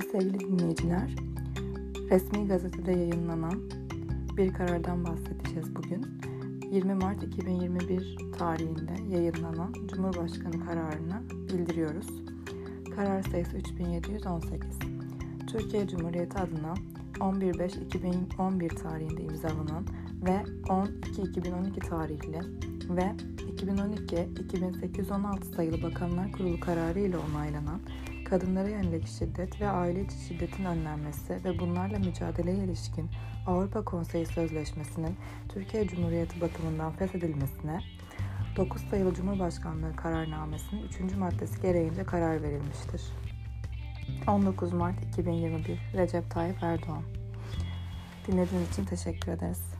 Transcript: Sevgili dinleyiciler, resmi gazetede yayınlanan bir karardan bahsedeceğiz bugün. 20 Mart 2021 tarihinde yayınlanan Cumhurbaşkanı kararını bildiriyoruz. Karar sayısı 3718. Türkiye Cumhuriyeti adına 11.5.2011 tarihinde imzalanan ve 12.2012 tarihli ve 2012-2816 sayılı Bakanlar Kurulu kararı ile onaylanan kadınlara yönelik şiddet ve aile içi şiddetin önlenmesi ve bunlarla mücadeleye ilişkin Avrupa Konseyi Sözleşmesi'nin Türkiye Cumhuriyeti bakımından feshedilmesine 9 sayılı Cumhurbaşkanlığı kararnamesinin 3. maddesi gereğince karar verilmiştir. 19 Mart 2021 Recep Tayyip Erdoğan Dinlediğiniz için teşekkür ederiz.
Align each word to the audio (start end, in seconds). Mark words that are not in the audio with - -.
Sevgili 0.00 0.40
dinleyiciler, 0.40 1.14
resmi 2.10 2.48
gazetede 2.48 2.92
yayınlanan 2.92 3.70
bir 4.36 4.52
karardan 4.52 5.04
bahsedeceğiz 5.04 5.76
bugün. 5.76 6.06
20 6.72 6.94
Mart 6.94 7.22
2021 7.22 8.16
tarihinde 8.38 9.16
yayınlanan 9.16 9.72
Cumhurbaşkanı 9.94 10.64
kararını 10.66 11.22
bildiriyoruz. 11.48 12.06
Karar 12.96 13.22
sayısı 13.22 13.56
3718. 13.56 14.78
Türkiye 15.46 15.88
Cumhuriyeti 15.88 16.38
adına 16.38 16.74
11.5.2011 17.14 18.82
tarihinde 18.82 19.22
imzalanan 19.22 19.86
ve 20.26 20.42
12.2012 20.62 21.88
tarihli 21.88 22.40
ve 22.96 23.12
2012-2816 23.56 25.54
sayılı 25.56 25.82
Bakanlar 25.82 26.32
Kurulu 26.32 26.60
kararı 26.60 27.00
ile 27.00 27.16
onaylanan 27.18 27.80
kadınlara 28.30 28.68
yönelik 28.68 29.06
şiddet 29.06 29.60
ve 29.60 29.68
aile 29.68 30.04
içi 30.04 30.18
şiddetin 30.28 30.64
önlenmesi 30.64 31.44
ve 31.44 31.58
bunlarla 31.58 31.98
mücadeleye 31.98 32.64
ilişkin 32.64 33.10
Avrupa 33.46 33.84
Konseyi 33.84 34.26
Sözleşmesi'nin 34.26 35.16
Türkiye 35.48 35.88
Cumhuriyeti 35.88 36.40
bakımından 36.40 36.92
feshedilmesine 36.92 37.80
9 38.56 38.82
sayılı 38.82 39.14
Cumhurbaşkanlığı 39.14 39.96
kararnamesinin 39.96 40.82
3. 41.08 41.16
maddesi 41.16 41.62
gereğince 41.62 42.04
karar 42.04 42.42
verilmiştir. 42.42 43.02
19 44.28 44.72
Mart 44.72 45.04
2021 45.04 45.78
Recep 45.94 46.30
Tayyip 46.30 46.62
Erdoğan 46.62 47.02
Dinlediğiniz 48.26 48.70
için 48.70 48.84
teşekkür 48.84 49.32
ederiz. 49.32 49.75